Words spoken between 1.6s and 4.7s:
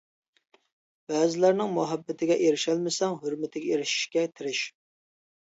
مۇھەببىتىگە ئېرىشەلمىسەڭ، ھۆرمىتىگە ئېرىشىشكە تىرىش.